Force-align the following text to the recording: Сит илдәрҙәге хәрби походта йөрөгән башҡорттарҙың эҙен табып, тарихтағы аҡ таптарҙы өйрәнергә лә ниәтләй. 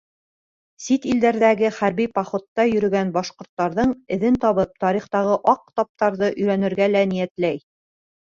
Сит 0.83 1.03
илдәрҙәге 1.09 1.69
хәрби 1.75 2.07
походта 2.15 2.65
йөрөгән 2.71 3.11
башҡорттарҙың 3.17 3.93
эҙен 4.17 4.39
табып, 4.47 4.73
тарихтағы 4.85 5.37
аҡ 5.55 5.63
таптарҙы 5.81 6.31
өйрәнергә 6.33 6.91
лә 6.97 7.05
ниәтләй. 7.13 7.63